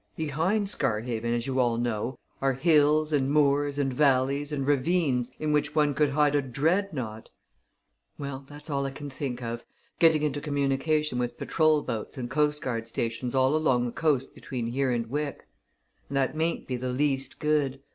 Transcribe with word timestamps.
Behind 0.15 0.67
Scarhaven, 0.67 1.31
as 1.31 1.45
you 1.45 1.59
all 1.59 1.77
know, 1.77 2.17
are 2.41 2.53
hills 2.53 3.13
and 3.13 3.29
moors 3.29 3.77
and 3.77 3.93
valleys 3.93 4.51
and 4.51 4.65
ravines 4.65 5.31
in 5.37 5.51
which 5.53 5.75
one 5.75 5.93
could 5.93 6.09
hide 6.09 6.33
a 6.33 6.41
Dreadnought! 6.41 7.29
Well, 8.17 8.43
that's 8.49 8.67
all 8.71 8.87
I 8.87 8.89
can 8.89 9.11
think 9.11 9.43
of 9.43 9.63
getting 9.99 10.23
into 10.23 10.41
communication 10.41 11.19
with 11.19 11.37
patrol 11.37 11.83
boats 11.83 12.17
and 12.17 12.31
coastguard 12.31 12.87
stations 12.87 13.35
all 13.35 13.55
along 13.55 13.85
the 13.85 13.91
coast 13.91 14.33
between 14.33 14.65
here 14.65 14.89
and 14.89 15.05
Wick. 15.05 15.47
And 16.09 16.17
that 16.17 16.35
mayn't 16.35 16.65
be 16.65 16.77
the 16.77 16.89
least 16.89 17.37
good. 17.37 17.79